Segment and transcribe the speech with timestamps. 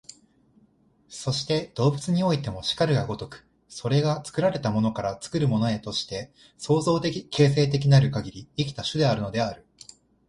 [1.09, 9.63] そして動物においても然るが如く、それが作られたものから作るものへとして、創造的形成的なるかぎり生きた種であるのである。